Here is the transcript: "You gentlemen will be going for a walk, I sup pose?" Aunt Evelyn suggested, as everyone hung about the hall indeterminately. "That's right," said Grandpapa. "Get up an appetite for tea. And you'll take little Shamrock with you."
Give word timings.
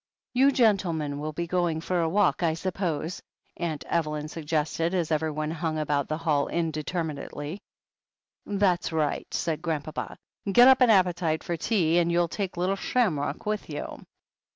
"You 0.33 0.51
gentlemen 0.51 1.19
will 1.19 1.31
be 1.31 1.45
going 1.45 1.79
for 1.79 2.01
a 2.01 2.09
walk, 2.09 2.41
I 2.41 2.55
sup 2.55 2.73
pose?" 2.73 3.21
Aunt 3.57 3.85
Evelyn 3.85 4.29
suggested, 4.29 4.95
as 4.95 5.11
everyone 5.11 5.51
hung 5.51 5.77
about 5.77 6.07
the 6.07 6.17
hall 6.17 6.47
indeterminately. 6.47 7.61
"That's 8.43 8.91
right," 8.91 9.31
said 9.31 9.61
Grandpapa. 9.61 10.17
"Get 10.51 10.67
up 10.67 10.81
an 10.81 10.89
appetite 10.89 11.43
for 11.43 11.55
tea. 11.55 11.99
And 11.99 12.11
you'll 12.11 12.27
take 12.29 12.57
little 12.57 12.75
Shamrock 12.75 13.45
with 13.45 13.69
you." 13.69 14.03